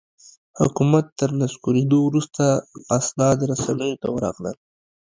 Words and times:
حکومت 0.59 1.05
تر 1.19 1.29
نسکورېدو 1.41 1.99
وروسته 2.03 2.43
اسناد 2.97 3.37
رسنیو 3.51 3.99
ته 4.01 4.07
ورغلل. 4.15 4.57